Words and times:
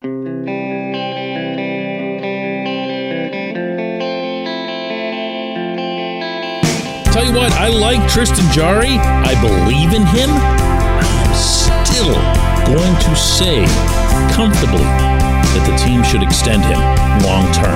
Tell 0.00 0.10
you 7.24 7.34
what, 7.34 7.50
I 7.54 7.68
like 7.68 8.08
Tristan 8.08 8.48
Jarry. 8.52 8.94
I 8.94 9.34
believe 9.40 9.92
in 9.92 10.06
him. 10.06 10.30
I 10.30 11.02
am 11.26 11.34
still 11.34 12.14
going 12.72 12.94
to 12.94 13.16
say 13.16 13.64
comfortably 14.32 14.84
that 14.84 15.66
the 15.66 15.74
team 15.84 16.04
should 16.04 16.22
extend 16.22 16.62
him 16.62 16.78
long 17.26 17.50
term. 17.50 17.74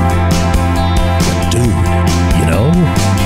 But 1.27 1.51
dude, 1.51 1.75
you 2.39 2.47
know, 2.47 2.71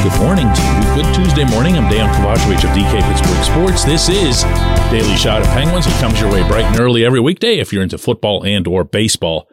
good 0.08 0.20
morning 0.20 0.46
to 0.54 0.62
you. 0.62 1.02
Good 1.02 1.14
Tuesday 1.14 1.44
morning. 1.44 1.76
I'm 1.76 1.90
Dan 1.90 2.08
Kovacevic 2.14 2.62
of 2.62 2.70
DK 2.70 3.02
Pittsburgh 3.08 3.44
Sports. 3.44 3.84
This 3.84 4.08
is 4.08 4.44
Daily 4.88 5.16
Shot 5.16 5.42
of 5.42 5.48
Penguins. 5.48 5.84
It 5.84 5.94
comes 5.94 6.20
your 6.20 6.30
way 6.30 6.46
bright 6.46 6.64
and 6.64 6.78
early 6.78 7.04
every 7.04 7.18
weekday 7.18 7.58
if 7.58 7.72
you're 7.72 7.82
into 7.82 7.98
football 7.98 8.44
and 8.44 8.68
or 8.68 8.84
baseball. 8.84 9.48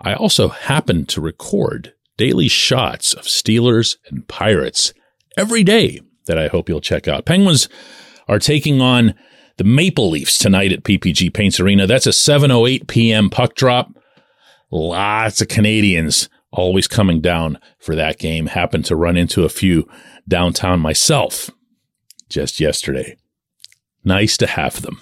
I 0.00 0.14
also 0.14 0.48
happen 0.48 1.04
to 1.06 1.20
record 1.20 1.94
daily 2.16 2.46
shots 2.46 3.12
of 3.12 3.24
Steelers 3.24 3.96
and 4.06 4.28
Pirates 4.28 4.94
every 5.36 5.64
day 5.64 6.00
that 6.26 6.38
I 6.38 6.46
hope 6.46 6.68
you'll 6.68 6.80
check 6.80 7.08
out. 7.08 7.26
Penguins 7.26 7.68
are 8.28 8.38
taking 8.38 8.80
on 8.80 9.14
the 9.56 9.64
Maple 9.64 10.10
Leafs 10.10 10.38
tonight 10.38 10.70
at 10.70 10.84
PPG 10.84 11.34
Paints 11.34 11.58
Arena. 11.58 11.88
That's 11.88 12.06
a 12.06 12.10
7:08 12.10 12.86
p.m. 12.86 13.30
puck 13.30 13.56
drop. 13.56 13.90
Lots 14.70 15.40
of 15.40 15.48
Canadians 15.48 16.28
always 16.52 16.86
coming 16.86 17.20
down 17.20 17.58
for 17.78 17.94
that 17.94 18.18
game. 18.18 18.46
Happened 18.46 18.84
to 18.86 18.96
run 18.96 19.16
into 19.16 19.44
a 19.44 19.48
few 19.48 19.88
downtown 20.28 20.80
myself 20.80 21.50
just 22.28 22.60
yesterday. 22.60 23.16
Nice 24.04 24.36
to 24.38 24.46
have 24.46 24.82
them. 24.82 25.00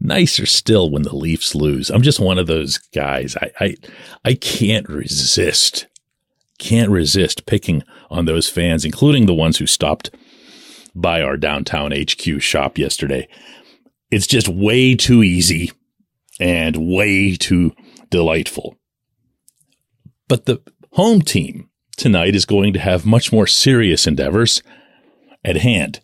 Nicer 0.00 0.46
still 0.46 0.90
when 0.90 1.02
the 1.02 1.14
Leafs 1.14 1.54
lose. 1.54 1.90
I'm 1.90 2.02
just 2.02 2.20
one 2.20 2.38
of 2.38 2.46
those 2.46 2.78
guys. 2.78 3.36
I 3.36 3.50
I, 3.60 3.76
I 4.24 4.34
can't 4.34 4.88
resist 4.88 5.86
can't 6.60 6.90
resist 6.90 7.46
picking 7.46 7.82
on 8.10 8.26
those 8.26 8.48
fans, 8.48 8.84
including 8.84 9.26
the 9.26 9.34
ones 9.34 9.58
who 9.58 9.66
stopped 9.66 10.10
by 10.94 11.22
our 11.22 11.36
downtown 11.36 11.90
HQ 11.90 12.40
shop 12.40 12.78
yesterday. 12.78 13.26
It's 14.10 14.26
just 14.26 14.48
way 14.48 14.94
too 14.94 15.22
easy 15.22 15.72
and 16.38 16.76
way 16.76 17.34
too 17.34 17.72
delightful. 18.10 18.76
But 20.30 20.46
the 20.46 20.62
home 20.92 21.22
team 21.22 21.70
tonight 21.96 22.36
is 22.36 22.46
going 22.46 22.72
to 22.74 22.78
have 22.78 23.04
much 23.04 23.32
more 23.32 23.48
serious 23.48 24.06
endeavors 24.06 24.62
at 25.44 25.56
hand. 25.56 25.98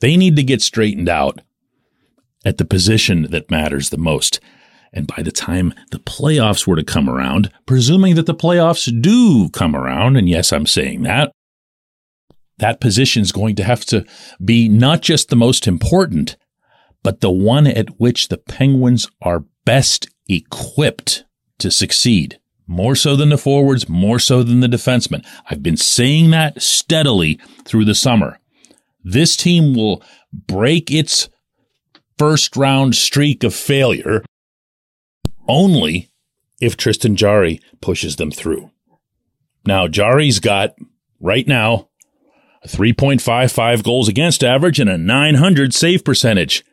They 0.00 0.18
need 0.18 0.36
to 0.36 0.42
get 0.42 0.60
straightened 0.60 1.08
out 1.08 1.40
at 2.44 2.58
the 2.58 2.66
position 2.66 3.22
that 3.30 3.50
matters 3.50 3.88
the 3.88 3.96
most. 3.96 4.38
And 4.92 5.06
by 5.06 5.22
the 5.22 5.32
time 5.32 5.72
the 5.92 5.98
playoffs 5.98 6.66
were 6.66 6.76
to 6.76 6.84
come 6.84 7.08
around, 7.08 7.50
presuming 7.64 8.16
that 8.16 8.26
the 8.26 8.34
playoffs 8.34 8.84
do 9.00 9.48
come 9.48 9.74
around, 9.74 10.18
and 10.18 10.28
yes, 10.28 10.52
I'm 10.52 10.66
saying 10.66 11.04
that, 11.04 11.32
that 12.58 12.82
position 12.82 13.22
is 13.22 13.32
going 13.32 13.56
to 13.56 13.64
have 13.64 13.86
to 13.86 14.04
be 14.44 14.68
not 14.68 15.00
just 15.00 15.30
the 15.30 15.36
most 15.36 15.66
important, 15.66 16.36
but 17.02 17.22
the 17.22 17.30
one 17.30 17.66
at 17.66 17.98
which 17.98 18.28
the 18.28 18.36
Penguins 18.36 19.08
are 19.22 19.46
best 19.64 20.06
equipped 20.28 21.24
to 21.60 21.70
succeed. 21.70 22.38
More 22.66 22.96
so 22.96 23.14
than 23.14 23.28
the 23.28 23.38
forwards, 23.38 23.88
more 23.88 24.18
so 24.18 24.42
than 24.42 24.60
the 24.60 24.66
defensemen. 24.66 25.24
I've 25.50 25.62
been 25.62 25.76
saying 25.76 26.30
that 26.30 26.62
steadily 26.62 27.38
through 27.64 27.84
the 27.84 27.94
summer. 27.94 28.38
This 29.02 29.36
team 29.36 29.74
will 29.74 30.02
break 30.32 30.90
its 30.90 31.28
first 32.18 32.56
round 32.56 32.94
streak 32.94 33.44
of 33.44 33.54
failure 33.54 34.24
only 35.46 36.10
if 36.60 36.76
Tristan 36.76 37.16
Jarry 37.16 37.60
pushes 37.82 38.16
them 38.16 38.30
through. 38.30 38.70
Now, 39.66 39.88
Jarry's 39.88 40.40
got 40.40 40.74
right 41.20 41.46
now 41.46 41.88
a 42.62 42.68
3.55 42.68 43.82
goals 43.82 44.08
against 44.08 44.42
average 44.42 44.80
and 44.80 44.88
a 44.88 44.96
900 44.96 45.74
save 45.74 46.04
percentage, 46.04 46.64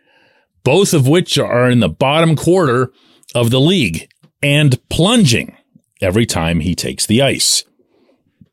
both 0.64 0.94
of 0.94 1.08
which 1.08 1.38
are 1.38 1.70
in 1.70 1.82
the 1.82 1.90
bottom 1.90 2.36
quarter 2.36 2.92
of 3.36 3.50
the 3.50 3.60
league 3.60 4.10
and 4.42 4.80
plunging 4.90 5.58
every 6.02 6.26
time 6.26 6.60
he 6.60 6.76
takes 6.76 7.06
the 7.06 7.22
ice. 7.22 7.64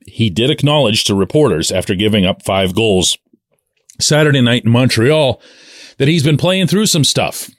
He 0.07 0.31
did 0.31 0.51
acknowledge 0.51 1.05
to 1.05 1.15
reporters 1.15 1.71
after 1.71 1.95
giving 1.95 2.25
up 2.25 2.43
five 2.43 2.75
goals 2.75 3.19
Saturday 4.01 4.41
night 4.41 4.65
in 4.65 4.71
Montreal 4.71 5.41
that 5.99 6.09
he's 6.09 6.23
been 6.23 6.37
playing 6.37 6.67
through 6.67 6.87
some 6.87 7.05
stuff. 7.05 7.51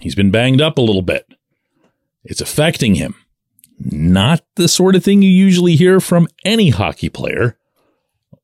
He's 0.00 0.14
been 0.14 0.30
banged 0.30 0.60
up 0.60 0.78
a 0.78 0.82
little 0.82 1.02
bit. 1.02 1.26
It's 2.24 2.40
affecting 2.40 2.94
him. 2.94 3.14
Not 3.78 4.44
the 4.56 4.68
sort 4.68 4.96
of 4.96 5.04
thing 5.04 5.22
you 5.22 5.30
usually 5.30 5.76
hear 5.76 6.00
from 6.00 6.28
any 6.44 6.70
hockey 6.70 7.08
player, 7.08 7.56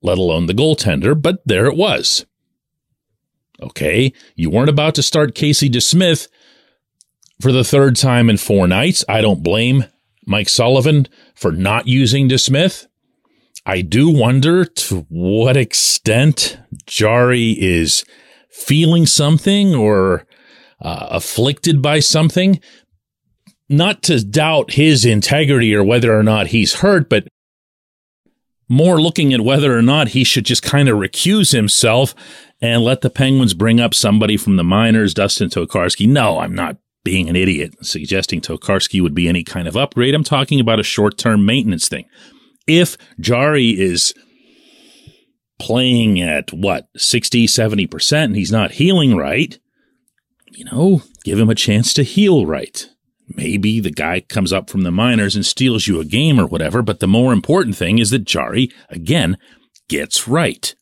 let 0.02 0.18
alone 0.18 0.46
the 0.46 0.54
goaltender, 0.54 1.20
but 1.20 1.38
there 1.44 1.66
it 1.66 1.76
was. 1.76 2.24
Okay, 3.60 4.12
you 4.34 4.50
weren't 4.50 4.68
about 4.68 4.94
to 4.96 5.02
start 5.02 5.34
Casey 5.34 5.70
DeSmith 5.70 6.28
for 7.40 7.52
the 7.52 7.64
third 7.64 7.96
time 7.96 8.28
in 8.28 8.36
four 8.36 8.66
nights. 8.66 9.04
I 9.08 9.20
don't 9.20 9.42
blame 9.42 9.84
Mike 10.26 10.48
Sullivan 10.48 11.06
for 11.34 11.52
not 11.52 11.86
using 11.86 12.28
DeSmith. 12.28 12.86
I 13.66 13.80
do 13.80 14.10
wonder 14.10 14.64
to 14.64 15.06
what 15.08 15.56
extent 15.56 16.58
Jarry 16.86 17.52
is 17.52 18.04
feeling 18.50 19.06
something 19.06 19.74
or 19.74 20.26
uh, 20.80 21.08
afflicted 21.10 21.80
by 21.80 22.00
something 22.00 22.60
not 23.68 24.02
to 24.02 24.24
doubt 24.24 24.72
his 24.72 25.04
integrity 25.04 25.74
or 25.74 25.82
whether 25.82 26.16
or 26.16 26.22
not 26.22 26.48
he's 26.48 26.76
hurt, 26.76 27.08
but 27.08 27.26
more 28.68 29.00
looking 29.00 29.32
at 29.32 29.40
whether 29.40 29.76
or 29.76 29.82
not 29.82 30.08
he 30.08 30.24
should 30.24 30.44
just 30.44 30.62
kind 30.62 30.88
of 30.88 30.98
recuse 30.98 31.52
himself 31.52 32.14
and 32.60 32.82
let 32.82 33.00
the 33.00 33.10
Penguins 33.10 33.54
bring 33.54 33.80
up 33.80 33.94
somebody 33.94 34.36
from 34.36 34.56
the 34.56 34.64
minors, 34.64 35.14
Dustin 35.14 35.48
Tokarski. 35.48 36.08
No, 36.08 36.38
I'm 36.38 36.54
not 36.54 36.76
being 37.04 37.28
an 37.28 37.36
idiot 37.36 37.74
and 37.76 37.86
suggesting 37.86 38.40
Tokarski 38.40 39.00
would 39.00 39.14
be 39.14 39.28
any 39.28 39.44
kind 39.44 39.68
of 39.68 39.76
upgrade. 39.76 40.14
I'm 40.14 40.24
talking 40.24 40.58
about 40.58 40.80
a 40.80 40.84
short 40.84 41.18
term 41.18 41.46
maintenance 41.46 41.88
thing. 41.88 42.06
If 42.66 42.96
Jarry 43.20 43.78
is 43.78 44.14
playing 45.60 46.20
at 46.20 46.52
what, 46.52 46.88
60, 46.96 47.46
70%, 47.46 48.24
and 48.24 48.36
he's 48.36 48.50
not 48.50 48.72
healing 48.72 49.16
right, 49.16 49.58
you 50.50 50.64
know, 50.64 51.02
give 51.24 51.38
him 51.38 51.50
a 51.50 51.54
chance 51.54 51.92
to 51.94 52.02
heal 52.02 52.46
right. 52.46 52.88
Maybe 53.28 53.80
the 53.80 53.90
guy 53.90 54.20
comes 54.20 54.52
up 54.52 54.68
from 54.68 54.82
the 54.82 54.90
minors 54.90 55.34
and 55.34 55.46
steals 55.46 55.86
you 55.86 56.00
a 56.00 56.04
game 56.04 56.38
or 56.38 56.46
whatever, 56.46 56.82
but 56.82 57.00
the 57.00 57.06
more 57.06 57.32
important 57.32 57.76
thing 57.76 57.98
is 57.98 58.10
that 58.10 58.24
Jarry, 58.24 58.70
again, 58.90 59.38
gets 59.88 60.28
right. 60.28 60.74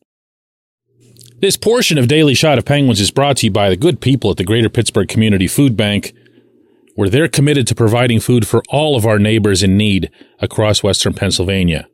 This 1.43 1.57
portion 1.57 1.99
of 1.99 2.07
Daily 2.07 2.35
Shot 2.35 2.59
of 2.59 2.65
Penguins 2.65 3.01
is 3.01 3.11
brought 3.11 3.39
to 3.39 3.47
you 3.47 3.51
by 3.51 3.69
the 3.69 3.77
good 3.77 4.01
people 4.01 4.31
at 4.31 4.37
the 4.37 4.45
Greater 4.45 4.69
Pittsburgh 4.69 5.09
Community 5.09 5.49
Food 5.49 5.77
Bank, 5.77 6.15
where 6.95 7.09
they're 7.09 7.27
committed 7.27 7.67
to 7.67 7.75
providing 7.75 8.21
food 8.21 8.47
for 8.47 8.63
all 8.69 8.95
of 8.95 9.05
our 9.05 9.19
neighbors 9.19 9.61
in 9.61 9.77
need 9.77 10.09
across 10.39 10.85
Western 10.85 11.15
Pennsylvania. 11.15 11.89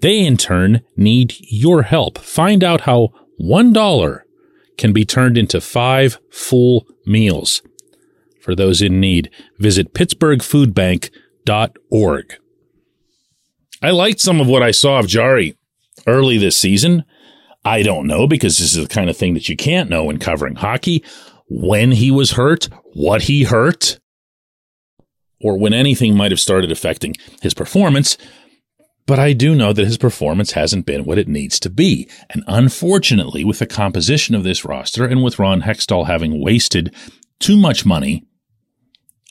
They, 0.00 0.26
in 0.26 0.36
turn, 0.36 0.80
need 0.96 1.36
your 1.38 1.82
help. 1.82 2.18
Find 2.18 2.64
out 2.64 2.80
how 2.80 3.12
$1 3.40 4.20
can 4.76 4.92
be 4.92 5.04
turned 5.04 5.38
into 5.38 5.60
five 5.60 6.18
full 6.28 6.84
meals 7.06 7.62
for 8.40 8.56
those 8.56 8.82
in 8.82 8.98
need. 8.98 9.30
Visit 9.60 9.94
pittsburghfoodbank.org. 9.94 12.34
I 13.80 13.90
liked 13.92 14.18
some 14.18 14.40
of 14.40 14.48
what 14.48 14.64
I 14.64 14.72
saw 14.72 14.98
of 14.98 15.06
Jarry 15.06 15.56
early 16.04 16.36
this 16.36 16.56
season. 16.56 17.04
I 17.64 17.82
don't 17.82 18.06
know 18.06 18.26
because 18.26 18.58
this 18.58 18.74
is 18.74 18.82
the 18.82 18.92
kind 18.92 19.08
of 19.08 19.16
thing 19.16 19.34
that 19.34 19.48
you 19.48 19.56
can't 19.56 19.90
know 19.90 20.04
when 20.04 20.18
covering 20.18 20.56
hockey. 20.56 21.04
When 21.48 21.92
he 21.92 22.10
was 22.10 22.32
hurt, 22.32 22.68
what 22.94 23.22
he 23.22 23.44
hurt, 23.44 24.00
or 25.40 25.58
when 25.58 25.74
anything 25.74 26.16
might 26.16 26.30
have 26.30 26.40
started 26.40 26.72
affecting 26.72 27.14
his 27.42 27.54
performance. 27.54 28.16
But 29.06 29.18
I 29.18 29.32
do 29.32 29.54
know 29.54 29.72
that 29.72 29.84
his 29.84 29.98
performance 29.98 30.52
hasn't 30.52 30.86
been 30.86 31.04
what 31.04 31.18
it 31.18 31.28
needs 31.28 31.58
to 31.60 31.70
be. 31.70 32.08
And 32.30 32.44
unfortunately, 32.46 33.44
with 33.44 33.58
the 33.58 33.66
composition 33.66 34.34
of 34.34 34.44
this 34.44 34.64
roster 34.64 35.04
and 35.04 35.22
with 35.22 35.38
Ron 35.38 35.62
Hextall 35.62 36.06
having 36.06 36.42
wasted 36.42 36.94
too 37.40 37.56
much 37.56 37.84
money 37.84 38.24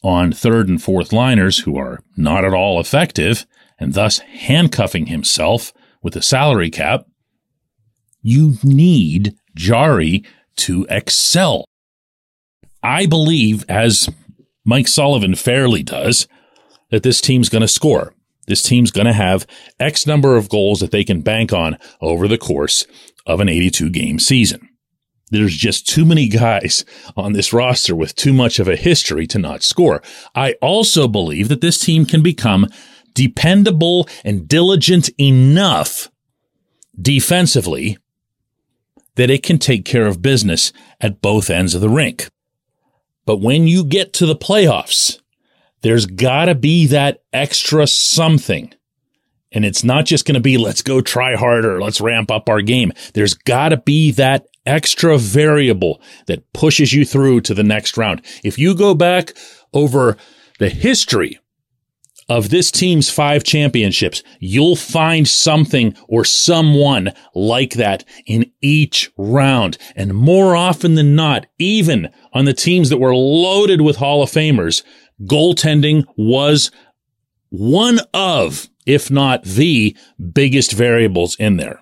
on 0.04 0.32
third 0.32 0.68
and 0.68 0.82
fourth 0.82 1.14
liners 1.14 1.60
who 1.60 1.78
are 1.78 2.04
not 2.18 2.44
at 2.44 2.54
all 2.54 2.80
effective 2.80 3.46
and 3.80 3.94
thus 3.94 4.20
handcuffing 4.20 5.06
himself 5.06 5.72
with 6.04 6.14
the 6.14 6.22
salary 6.22 6.70
cap, 6.70 7.06
you 8.22 8.58
need 8.64 9.36
Jarry 9.56 10.24
to 10.58 10.86
excel. 10.90 11.66
I 12.84 13.06
believe, 13.06 13.64
as 13.70 14.10
Mike 14.66 14.88
Sullivan 14.88 15.36
fairly 15.36 15.84
does, 15.84 16.28
that 16.90 17.04
this 17.04 17.22
team's 17.22 17.50
going 17.50 17.62
to 17.62 17.68
score. 17.68 18.14
This 18.48 18.64
team's 18.64 18.92
going 18.92 19.08
to 19.08 19.14
have 19.14 19.48
X 19.80 20.06
number 20.08 20.36
of 20.36 20.50
goals 20.50 20.80
that 20.80 20.92
they 20.92 21.04
can 21.04 21.22
bank 21.22 21.54
on 21.54 21.78
over 22.02 22.28
the 22.28 22.38
course 22.38 22.86
of 23.26 23.40
an 23.40 23.50
82 23.50 23.90
game 23.90 24.20
season. 24.20 24.68
There's 25.30 25.56
just 25.56 25.88
too 25.88 26.04
many 26.04 26.28
guys 26.28 26.84
on 27.16 27.32
this 27.32 27.54
roster 27.54 27.96
with 27.96 28.16
too 28.16 28.34
much 28.34 28.60
of 28.60 28.68
a 28.68 28.76
history 28.76 29.26
to 29.28 29.40
not 29.40 29.64
score. 29.64 30.02
I 30.36 30.54
also 30.62 31.08
believe 31.08 31.48
that 31.48 31.62
this 31.62 31.80
team 31.80 32.06
can 32.06 32.22
become 32.22 32.68
dependable 33.14 34.10
and 34.26 34.48
diligent 34.48 35.10
enough 35.18 36.10
defensively 37.00 37.98
that 39.16 39.30
it 39.30 39.44
can 39.44 39.58
take 39.58 39.86
care 39.86 40.08
of 40.08 40.22
business 40.22 40.72
at 41.00 41.22
both 41.22 41.50
ends 41.50 41.76
of 41.76 41.82
the 41.82 41.90
rink. 41.90 42.30
But 43.26 43.38
when 43.38 43.68
you 43.68 43.84
get 43.84 44.14
to 44.14 44.26
the 44.26 44.36
playoffs, 44.36 45.20
there's 45.82 46.06
gotta 46.06 46.56
be 46.56 46.88
that 46.88 47.22
extra 47.34 47.88
something. 47.88 48.74
And 49.52 49.66
it's 49.66 49.84
not 49.84 50.06
just 50.06 50.26
going 50.26 50.36
to 50.36 50.40
be, 50.40 50.58
let's 50.58 50.82
go 50.82 51.02
try 51.02 51.36
harder. 51.36 51.82
Let's 51.82 52.00
ramp 52.00 52.32
up 52.32 52.48
our 52.48 52.62
game. 52.62 52.94
There's 53.14 53.34
gotta 53.34 53.78
be 53.78 54.12
that 54.12 54.48
extra 54.66 55.18
variable 55.18 56.02
that 56.28 56.54
pushes 56.54 56.94
you 56.94 57.04
through 57.04 57.42
to 57.42 57.54
the 57.54 57.64
next 57.64 57.98
round. 57.98 58.22
If 58.44 58.58
you 58.58 58.76
go 58.76 58.96
back 58.96 59.34
over 59.74 60.16
the 60.60 60.70
history 60.70 61.40
of 62.32 62.50
this 62.50 62.72
team's 62.72 63.10
five 63.10 63.44
championships, 63.44 64.24
you'll 64.40 64.78
find 64.78 65.28
something 65.28 65.94
or 66.08 66.24
someone 66.24 67.12
like 67.36 67.74
that 67.74 68.06
in 68.26 68.50
each 68.62 69.12
round. 69.18 69.78
And 69.98 70.14
more 70.14 70.56
often 70.56 70.96
than 70.96 71.14
not, 71.14 71.46
even 71.60 72.10
on 72.34 72.46
the 72.46 72.54
teams 72.54 72.90
that 72.90 73.00
were 73.00 73.14
loaded 73.14 73.82
with 73.82 73.98
Hall 73.98 74.24
of 74.24 74.32
Famers, 74.32 74.82
goaltending 75.24 76.06
was 76.16 76.72
one 77.50 78.00
of, 78.14 78.70
if 78.86 79.12
not 79.12 79.44
the 79.44 79.96
biggest 80.34 80.72
variables 80.72 81.36
in 81.36 81.58
there. 81.58 81.82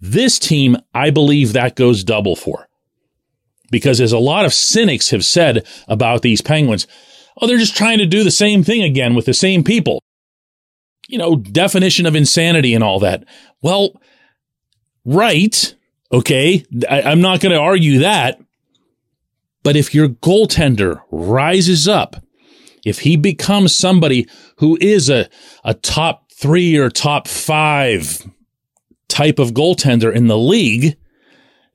This 0.00 0.38
team, 0.38 0.78
I 0.94 1.10
believe 1.10 1.52
that 1.52 1.76
goes 1.76 2.04
double 2.04 2.36
for. 2.36 2.68
Because 3.70 4.00
as 4.00 4.12
a 4.12 4.18
lot 4.18 4.46
of 4.46 4.54
cynics 4.54 5.10
have 5.10 5.24
said 5.24 5.66
about 5.88 6.22
these 6.22 6.40
Penguins, 6.40 6.86
Oh, 7.38 7.46
they're 7.46 7.58
just 7.58 7.76
trying 7.76 7.98
to 7.98 8.06
do 8.06 8.24
the 8.24 8.30
same 8.30 8.64
thing 8.64 8.82
again 8.82 9.14
with 9.14 9.26
the 9.26 9.34
same 9.34 9.62
people. 9.62 10.02
You 11.08 11.18
know, 11.18 11.36
definition 11.36 12.06
of 12.06 12.16
insanity 12.16 12.74
and 12.74 12.82
all 12.82 12.98
that. 13.00 13.24
Well, 13.62 14.00
right. 15.04 15.74
Okay. 16.12 16.64
I, 16.88 17.02
I'm 17.02 17.20
not 17.20 17.40
going 17.40 17.52
to 17.52 17.60
argue 17.60 18.00
that. 18.00 18.40
But 19.62 19.76
if 19.76 19.94
your 19.94 20.08
goaltender 20.08 21.02
rises 21.10 21.88
up, 21.88 22.16
if 22.84 23.00
he 23.00 23.16
becomes 23.16 23.74
somebody 23.74 24.28
who 24.58 24.78
is 24.80 25.10
a, 25.10 25.28
a 25.64 25.74
top 25.74 26.30
three 26.32 26.76
or 26.76 26.88
top 26.88 27.26
five 27.26 28.24
type 29.08 29.38
of 29.38 29.50
goaltender 29.52 30.14
in 30.14 30.28
the 30.28 30.38
league, 30.38 30.96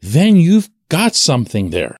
then 0.02 0.38
you've 0.38 0.69
got 0.90 1.16
something 1.16 1.69
there. 1.69 1.98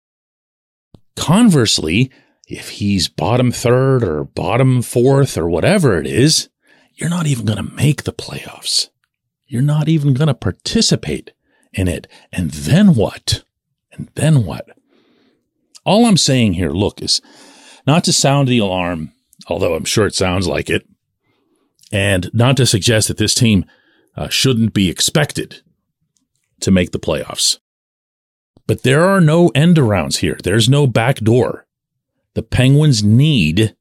Conversely, 1.16 2.10
if 2.52 2.70
he's 2.72 3.08
bottom 3.08 3.50
third 3.50 4.04
or 4.04 4.26
bottom 4.26 4.82
fourth 4.82 5.38
or 5.38 5.48
whatever 5.48 5.98
it 5.98 6.06
is, 6.06 6.50
you're 6.96 7.10
not 7.10 7.26
even 7.26 7.46
going 7.46 7.66
to 7.66 7.76
make 7.76 8.04
the 8.04 8.12
playoffs. 8.12 8.90
You're 9.48 9.62
not 9.62 9.88
even 9.88 10.14
going 10.14 10.28
to 10.28 10.34
participate 10.34 11.32
in 11.72 11.88
it. 11.88 12.08
And 12.30 12.52
then 12.52 12.96
what? 12.96 13.46
And 13.94 14.10
then 14.16 14.46
what? 14.46 14.68
All 15.86 16.06
I'm 16.06 16.18
saying 16.18 16.54
here, 16.54 16.72
look, 16.72 17.02
is 17.02 17.22
not 17.88 18.04
to 18.04 18.14
sound 18.14 18.50
the 18.50 18.60
alarm, 18.60 19.14
although 19.48 19.74
I'm 19.74 19.86
sure 19.86 20.06
it 20.06 20.14
sounds 20.14 20.46
like 20.46 20.70
it, 20.70 20.86
and 21.90 22.30
not 22.34 22.58
to 22.58 22.66
suggest 22.66 23.08
that 23.08 23.18
this 23.18 23.34
team 23.34 23.64
uh, 24.18 24.28
shouldn't 24.28 24.74
be 24.74 24.90
expected 24.90 25.62
to 26.60 26.70
make 26.70 26.92
the 26.92 27.00
playoffs. 27.00 27.60
But 28.68 28.84
there 28.84 29.06
are 29.06 29.22
no 29.22 29.50
end 29.56 29.78
arounds 29.78 30.18
here. 30.18 30.38
There's 30.44 30.68
no 30.68 30.86
back 30.86 31.18
door 31.18 31.66
the 32.34 32.44
Penguins 32.44 33.04
need 33.04 33.76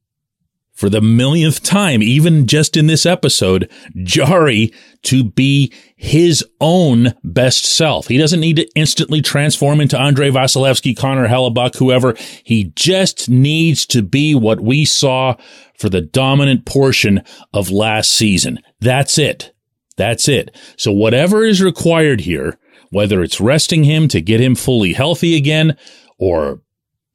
for 0.81 0.89
the 0.89 1.03
millionth 1.03 1.63
time, 1.63 2.03
even 2.03 2.47
just 2.47 2.75
in 2.75 2.87
this 2.87 3.05
episode, 3.05 3.71
Jarry 4.03 4.73
to 5.03 5.23
be 5.23 5.71
his 5.95 6.43
own 6.59 7.13
best 7.23 7.67
self. 7.67 8.09
He 8.09 8.17
doesn't 8.17 8.41
need 8.41 8.57
to 8.57 8.69
instantly 8.75 9.21
transform 9.21 9.83
into 9.83 9.99
Andre 9.99 10.31
Vasilevskiy, 10.31 10.97
Connor 10.97 11.29
Hellebuyck, 11.29 11.77
whoever. 11.77 12.15
He 12.45 12.73
just 12.77 13.29
needs 13.29 13.85
to 13.89 14.03
be 14.03 14.35
what 14.35 14.63
we 14.63 14.87
saw 14.87 15.37
for 15.79 15.91
the 15.91 16.01
dominant 16.01 16.65
portion 16.65 17.23
of 17.53 17.71
last 17.71 18.11
season. 18.13 18.59
That's 18.81 19.19
it. 19.19 19.53
That's 19.99 20.29
it. 20.29 20.57
So 20.79 20.93
whatever 20.93 21.45
is 21.45 21.61
required 21.61 22.23
here, 22.23 22.59
whether 22.89 23.23
it's 23.23 23.39
resting 23.39 23.85
him 23.85 24.09
to 24.09 24.23
get 24.23 24.41
him 24.41 24.55
fully 24.55 24.95
healthy 24.95 25.37
again 25.37 25.77
or 26.19 26.63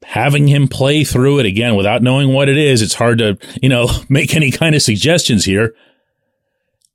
having 0.04 0.48
him 0.48 0.68
play 0.68 1.04
through 1.04 1.38
it 1.38 1.46
again 1.46 1.74
without 1.74 2.02
knowing 2.02 2.32
what 2.32 2.48
it 2.48 2.56
is, 2.56 2.82
it's 2.82 2.94
hard 2.94 3.18
to, 3.18 3.38
you 3.62 3.68
know, 3.68 3.88
make 4.08 4.34
any 4.34 4.50
kind 4.50 4.74
of 4.74 4.82
suggestions 4.82 5.44
here. 5.44 5.74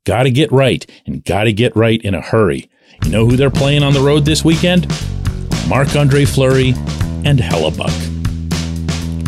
Got 0.04 0.24
to 0.24 0.30
get 0.30 0.50
right 0.50 0.84
and 1.06 1.24
got 1.24 1.44
to 1.44 1.52
get 1.52 1.76
right 1.76 2.00
in 2.02 2.14
a 2.14 2.20
hurry. 2.20 2.68
You 3.04 3.10
know 3.10 3.26
who 3.26 3.36
they're 3.36 3.50
playing 3.50 3.82
on 3.82 3.92
the 3.92 4.00
road 4.00 4.24
this 4.24 4.44
weekend? 4.44 4.86
Marc 5.68 5.94
Andre 5.94 6.24
Fleury 6.24 6.70
and 7.24 7.38
Hellebuyck. 7.38 8.10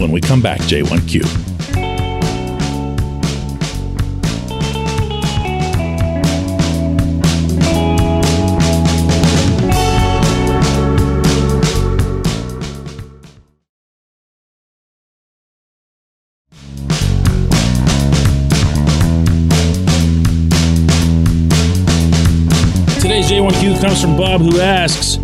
When 0.00 0.10
we 0.10 0.20
come 0.20 0.42
back, 0.42 0.60
J1Q. 0.62 1.53
J1Q 23.22 23.80
comes 23.80 24.02
from 24.02 24.16
Bob 24.16 24.40
who 24.40 24.60
asks 24.60 25.18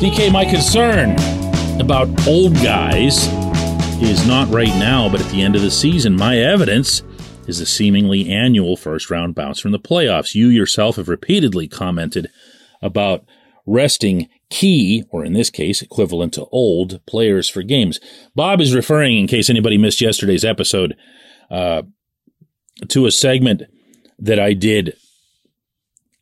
DK, 0.00 0.32
my 0.32 0.44
concern 0.46 1.10
about 1.78 2.08
old 2.26 2.54
guys 2.54 3.28
is 4.02 4.26
not 4.26 4.48
right 4.48 4.74
now, 4.78 5.08
but 5.08 5.20
at 5.20 5.30
the 5.30 5.42
end 5.42 5.56
of 5.56 5.62
the 5.62 5.70
season. 5.70 6.16
My 6.16 6.38
evidence 6.38 7.02
is 7.46 7.58
the 7.58 7.66
seemingly 7.66 8.30
annual 8.30 8.76
first 8.76 9.10
round 9.10 9.34
bounce 9.34 9.60
from 9.60 9.72
the 9.72 9.78
playoffs. 9.78 10.34
You 10.34 10.48
yourself 10.48 10.96
have 10.96 11.08
repeatedly 11.08 11.68
commented 11.68 12.30
about 12.80 13.26
resting 13.66 14.28
key, 14.48 15.04
or 15.10 15.22
in 15.24 15.34
this 15.34 15.50
case, 15.50 15.82
equivalent 15.82 16.32
to 16.34 16.46
old 16.46 17.04
players 17.04 17.48
for 17.48 17.62
games. 17.62 18.00
Bob 18.34 18.60
is 18.60 18.74
referring, 18.74 19.18
in 19.18 19.26
case 19.26 19.50
anybody 19.50 19.76
missed 19.76 20.00
yesterday's 20.00 20.46
episode, 20.46 20.96
uh, 21.50 21.82
to 22.88 23.04
a 23.04 23.10
segment 23.10 23.64
that 24.18 24.38
I 24.38 24.54
did 24.54 24.96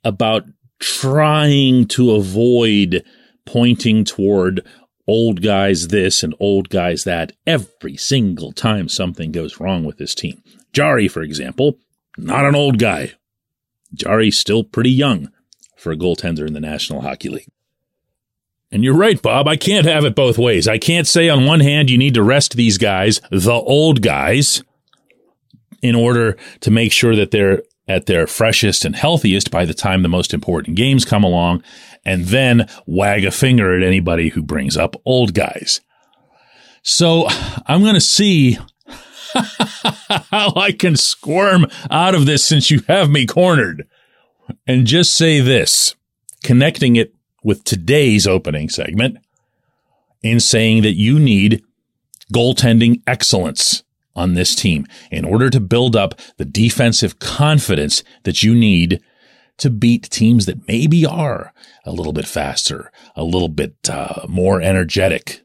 about 0.04 0.44
trying 0.78 1.86
to 1.88 2.12
avoid 2.12 3.04
pointing 3.44 4.04
toward 4.04 4.64
old 5.06 5.42
guys 5.42 5.88
this 5.88 6.22
and 6.22 6.34
old 6.38 6.68
guys 6.68 7.04
that 7.04 7.32
every 7.46 7.96
single 7.96 8.52
time 8.52 8.88
something 8.88 9.32
goes 9.32 9.58
wrong 9.58 9.84
with 9.84 9.96
this 9.96 10.14
team. 10.14 10.42
Jarry, 10.72 11.08
for 11.08 11.22
example, 11.22 11.78
not 12.16 12.44
an 12.44 12.54
old 12.54 12.78
guy. 12.78 13.12
Jarry's 13.94 14.38
still 14.38 14.62
pretty 14.62 14.90
young 14.90 15.32
for 15.76 15.92
a 15.92 15.96
goaltender 15.96 16.46
in 16.46 16.52
the 16.52 16.60
National 16.60 17.00
Hockey 17.00 17.30
League. 17.30 17.48
And 18.70 18.84
you're 18.84 18.94
right, 18.94 19.20
Bob. 19.20 19.48
I 19.48 19.56
can't 19.56 19.86
have 19.86 20.04
it 20.04 20.14
both 20.14 20.36
ways. 20.36 20.68
I 20.68 20.76
can't 20.76 21.06
say 21.06 21.30
on 21.30 21.46
one 21.46 21.60
hand, 21.60 21.88
you 21.88 21.96
need 21.96 22.14
to 22.14 22.22
rest 22.22 22.54
these 22.54 22.76
guys, 22.76 23.20
the 23.30 23.54
old 23.54 24.02
guys, 24.02 24.62
in 25.80 25.94
order 25.94 26.36
to 26.60 26.70
make 26.70 26.92
sure 26.92 27.16
that 27.16 27.30
they're 27.30 27.62
at 27.88 28.06
their 28.06 28.26
freshest 28.26 28.84
and 28.84 28.94
healthiest 28.94 29.50
by 29.50 29.64
the 29.64 29.74
time 29.74 30.02
the 30.02 30.08
most 30.08 30.34
important 30.34 30.76
games 30.76 31.04
come 31.04 31.24
along, 31.24 31.62
and 32.04 32.26
then 32.26 32.68
wag 32.86 33.24
a 33.24 33.30
finger 33.30 33.76
at 33.76 33.82
anybody 33.82 34.28
who 34.28 34.42
brings 34.42 34.76
up 34.76 34.94
old 35.04 35.34
guys. 35.34 35.80
So 36.82 37.26
I'm 37.66 37.82
going 37.82 37.94
to 37.94 38.00
see 38.00 38.58
how 40.30 40.52
I 40.54 40.72
can 40.78 40.96
squirm 40.96 41.66
out 41.90 42.14
of 42.14 42.26
this 42.26 42.44
since 42.44 42.70
you 42.70 42.82
have 42.88 43.10
me 43.10 43.26
cornered. 43.26 43.86
And 44.66 44.86
just 44.86 45.14
say 45.14 45.40
this, 45.40 45.94
connecting 46.42 46.96
it 46.96 47.14
with 47.42 47.64
today's 47.64 48.26
opening 48.26 48.68
segment 48.68 49.18
in 50.22 50.40
saying 50.40 50.82
that 50.82 50.94
you 50.94 51.18
need 51.18 51.62
goaltending 52.32 53.02
excellence 53.06 53.82
on 54.18 54.34
this 54.34 54.54
team 54.54 54.86
in 55.10 55.24
order 55.24 55.48
to 55.48 55.60
build 55.60 55.94
up 55.94 56.18
the 56.36 56.44
defensive 56.44 57.18
confidence 57.18 58.02
that 58.24 58.42
you 58.42 58.54
need 58.54 59.00
to 59.58 59.70
beat 59.70 60.10
teams 60.10 60.46
that 60.46 60.66
maybe 60.68 61.06
are 61.06 61.52
a 61.84 61.92
little 61.92 62.12
bit 62.12 62.26
faster, 62.26 62.90
a 63.16 63.24
little 63.24 63.48
bit 63.48 63.74
uh, 63.88 64.26
more 64.28 64.60
energetic 64.60 65.42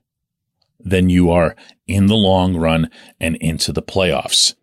than 0.79 1.09
you 1.09 1.31
are 1.31 1.55
in 1.87 2.07
the 2.07 2.15
long 2.15 2.57
run 2.57 2.89
and 3.19 3.35
into 3.37 3.71
the 3.71 3.81
playoffs. 3.81 4.55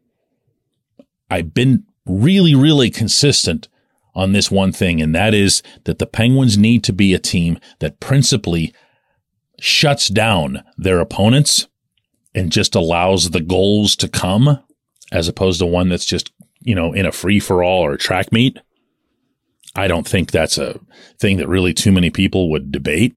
I've 1.31 1.55
been 1.55 1.85
really, 2.07 2.55
really 2.55 2.90
consistent 2.90 3.69
on 4.14 4.33
this 4.33 4.50
one 4.50 4.73
thing, 4.73 5.00
and 5.00 5.14
that 5.14 5.35
is 5.35 5.62
that 5.85 5.99
the 5.99 6.07
Penguins 6.07 6.59
need 6.59 6.83
to 6.85 6.93
be 6.93 7.14
a 7.14 7.19
team 7.19 7.59
that 7.79 8.00
principally 8.00 8.75
shuts 9.61 10.09
down 10.09 10.62
their 10.76 11.00
opponents 11.00 11.69
and 12.35 12.53
just 12.53 12.75
allows 12.75 13.31
the 13.31 13.41
goals 13.41 13.97
to 13.97 14.09
come 14.09 14.63
as 15.13 15.29
opposed 15.29 15.61
to 15.61 15.67
one 15.67 15.89
that's 15.89 16.05
just, 16.05 16.33
you 16.61 16.75
know, 16.75 16.93
in 16.93 17.07
a 17.07 17.13
free 17.13 17.41
for 17.41 17.63
all 17.63 17.85
or 17.85 17.97
track 17.97 18.33
meet. 18.33 18.59
I 19.75 19.89
don't 19.89 20.07
think 20.07 20.31
that's 20.31 20.59
a 20.59 20.79
thing 21.19 21.37
that 21.39 21.49
really 21.49 21.75
too 21.75 21.93
many 21.93 22.11
people 22.11 22.51
would 22.51 22.73
debate. 22.73 23.15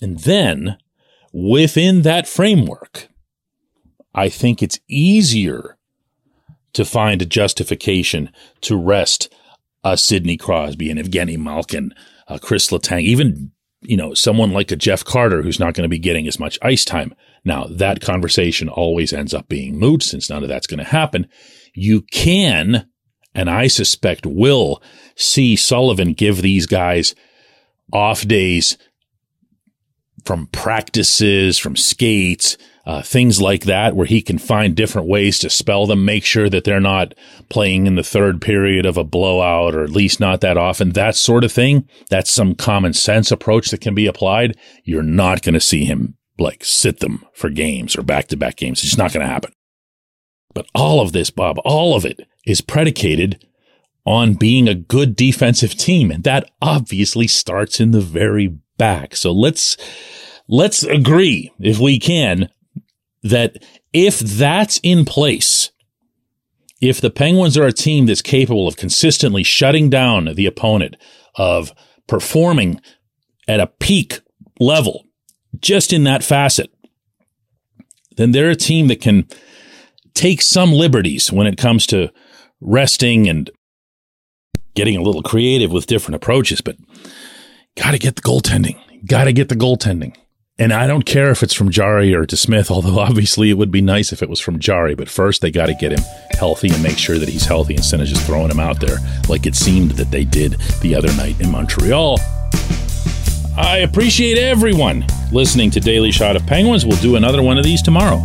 And 0.00 0.20
then 0.20 0.78
within 1.32 2.02
that 2.02 2.28
framework, 2.28 3.08
I 4.14 4.28
think 4.28 4.62
it's 4.62 4.78
easier 4.88 5.76
to 6.72 6.84
find 6.84 7.22
a 7.22 7.26
justification 7.26 8.30
to 8.62 8.76
rest 8.76 9.32
a 9.82 9.96
Sidney 9.96 10.36
Crosby 10.36 10.90
and 10.90 10.98
Evgeny 10.98 11.38
Malkin, 11.38 11.94
uh, 12.28 12.38
Chris 12.38 12.70
Letang, 12.70 13.02
even 13.02 13.52
you 13.82 13.96
know 13.96 14.14
someone 14.14 14.52
like 14.52 14.70
a 14.70 14.76
Jeff 14.76 15.04
Carter 15.04 15.42
who's 15.42 15.60
not 15.60 15.74
going 15.74 15.82
to 15.82 15.88
be 15.88 15.98
getting 15.98 16.26
as 16.26 16.40
much 16.40 16.58
ice 16.62 16.84
time. 16.84 17.14
Now 17.44 17.66
that 17.70 18.00
conversation 18.00 18.68
always 18.68 19.12
ends 19.12 19.34
up 19.34 19.48
being 19.48 19.78
moot 19.78 20.02
since 20.02 20.30
none 20.30 20.42
of 20.42 20.48
that's 20.48 20.66
going 20.66 20.78
to 20.78 20.84
happen. 20.84 21.28
You 21.74 22.02
can, 22.02 22.88
and 23.34 23.50
I 23.50 23.66
suspect 23.66 24.26
will, 24.26 24.82
see 25.16 25.56
Sullivan 25.56 26.14
give 26.14 26.40
these 26.40 26.66
guys 26.66 27.14
off 27.92 28.26
days 28.26 28.78
from 30.24 30.46
practices, 30.46 31.58
from 31.58 31.76
skates, 31.76 32.56
uh, 32.86 33.02
things 33.02 33.40
like 33.40 33.64
that, 33.64 33.94
where 33.94 34.06
he 34.06 34.22
can 34.22 34.38
find 34.38 34.74
different 34.74 35.08
ways 35.08 35.38
to 35.38 35.50
spell 35.50 35.86
them, 35.86 36.04
make 36.04 36.24
sure 36.24 36.48
that 36.48 36.64
they're 36.64 36.80
not 36.80 37.14
playing 37.48 37.86
in 37.86 37.94
the 37.94 38.02
third 38.02 38.40
period 38.40 38.86
of 38.86 38.96
a 38.96 39.04
blowout, 39.04 39.74
or 39.74 39.82
at 39.82 39.90
least 39.90 40.20
not 40.20 40.40
that 40.40 40.56
often. 40.56 40.90
That 40.90 41.16
sort 41.16 41.44
of 41.44 41.52
thing. 41.52 41.88
That's 42.10 42.30
some 42.30 42.54
common 42.54 42.94
sense 42.94 43.30
approach 43.30 43.70
that 43.70 43.80
can 43.80 43.94
be 43.94 44.06
applied. 44.06 44.56
You're 44.82 45.02
not 45.02 45.42
going 45.42 45.54
to 45.54 45.60
see 45.60 45.84
him 45.84 46.16
like 46.38 46.64
sit 46.64 47.00
them 47.00 47.24
for 47.32 47.50
games 47.50 47.96
or 47.96 48.02
back 48.02 48.28
to 48.28 48.36
back 48.36 48.56
games. 48.56 48.80
It's 48.80 48.90
just 48.90 48.98
not 48.98 49.12
going 49.12 49.26
to 49.26 49.32
happen. 49.32 49.52
But 50.52 50.66
all 50.74 51.00
of 51.00 51.12
this, 51.12 51.30
Bob, 51.30 51.58
all 51.64 51.96
of 51.96 52.04
it 52.04 52.26
is 52.46 52.60
predicated 52.60 53.44
on 54.06 54.34
being 54.34 54.68
a 54.68 54.74
good 54.74 55.16
defensive 55.16 55.74
team. 55.74 56.10
And 56.10 56.24
that 56.24 56.50
obviously 56.60 57.26
starts 57.26 57.80
in 57.80 57.90
the 57.90 58.00
very 58.00 58.58
back. 58.76 59.16
So 59.16 59.32
let's, 59.32 59.76
let's 60.48 60.82
agree 60.82 61.52
if 61.58 61.78
we 61.78 61.98
can 61.98 62.50
that 63.22 63.64
if 63.92 64.18
that's 64.18 64.78
in 64.82 65.04
place, 65.04 65.70
if 66.80 67.00
the 67.00 67.10
Penguins 67.10 67.56
are 67.56 67.66
a 67.66 67.72
team 67.72 68.06
that's 68.06 68.20
capable 68.20 68.68
of 68.68 68.76
consistently 68.76 69.42
shutting 69.42 69.88
down 69.88 70.26
the 70.34 70.46
opponent, 70.46 70.96
of 71.36 71.72
performing 72.06 72.80
at 73.48 73.60
a 73.60 73.66
peak 73.66 74.20
level, 74.60 75.06
just 75.60 75.92
in 75.92 76.04
that 76.04 76.24
facet, 76.24 76.70
then 78.16 78.32
they're 78.32 78.50
a 78.50 78.56
team 78.56 78.88
that 78.88 79.00
can 79.00 79.26
take 80.14 80.42
some 80.42 80.72
liberties 80.72 81.32
when 81.32 81.46
it 81.46 81.56
comes 81.56 81.86
to 81.88 82.10
resting 82.60 83.28
and 83.28 83.50
getting 84.74 84.96
a 84.96 85.02
little 85.02 85.22
creative 85.22 85.72
with 85.72 85.86
different 85.86 86.16
approaches, 86.16 86.60
but 86.60 86.76
got 87.76 87.92
to 87.92 87.98
get 87.98 88.16
the 88.16 88.22
goaltending. 88.22 88.78
Got 89.06 89.24
to 89.24 89.32
get 89.32 89.48
the 89.48 89.56
goaltending. 89.56 90.16
And 90.56 90.72
I 90.72 90.86
don't 90.86 91.04
care 91.04 91.30
if 91.30 91.42
it's 91.42 91.52
from 91.52 91.70
Jarry 91.70 92.14
or 92.14 92.24
DeSmith, 92.24 92.70
although 92.70 93.00
obviously 93.00 93.50
it 93.50 93.58
would 93.58 93.72
be 93.72 93.80
nice 93.80 94.12
if 94.12 94.22
it 94.22 94.28
was 94.28 94.38
from 94.38 94.60
Jarry, 94.60 94.94
But 94.94 95.08
first, 95.08 95.42
they 95.42 95.50
got 95.50 95.66
to 95.66 95.74
get 95.74 95.90
him 95.92 96.04
healthy 96.30 96.68
and 96.68 96.82
make 96.82 96.96
sure 96.96 97.18
that 97.18 97.28
he's 97.28 97.44
healthy 97.44 97.74
instead 97.74 98.00
of 98.00 98.06
just 98.06 98.24
throwing 98.24 98.50
him 98.50 98.60
out 98.60 98.78
there 98.78 98.98
like 99.28 99.46
it 99.46 99.56
seemed 99.56 99.92
that 99.92 100.12
they 100.12 100.24
did 100.24 100.52
the 100.80 100.94
other 100.94 101.12
night 101.16 101.40
in 101.40 101.50
Montreal. 101.50 102.18
I 103.56 103.78
appreciate 103.78 104.36
everyone 104.36 105.06
listening 105.30 105.70
to 105.72 105.80
Daily 105.80 106.10
Shot 106.10 106.34
of 106.34 106.44
Penguins. 106.44 106.84
We'll 106.84 107.00
do 107.00 107.14
another 107.14 107.40
one 107.40 107.56
of 107.56 107.64
these 107.64 107.82
tomorrow. 107.82 108.16